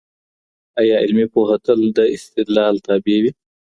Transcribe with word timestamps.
ایا 0.81 0.95
علمي 1.03 1.25
پوهه 1.33 1.57
تل 1.65 1.81
د 1.97 1.99
استدلال 2.15 2.75
تابع 2.85 3.17
وي؟ 3.23 3.31